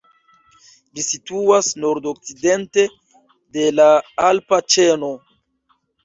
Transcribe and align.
Ĝi 0.99 1.03
situas 1.07 1.67
nord-okcidente 1.83 2.85
de 3.57 3.65
la 3.81 3.85
alpa 4.31 4.59
ĉeno. 4.77 5.11